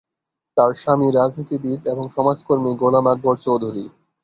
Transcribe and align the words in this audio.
তার 0.57 0.71
স্বামী 0.73 1.07
রাজনীতিবিদ 1.11 1.79
এবং 1.87 2.05
সমাজকর্মী 2.15 2.71
গোলাম 2.81 3.05
আকবর 3.07 3.35
চৌধুরী। 3.45 3.85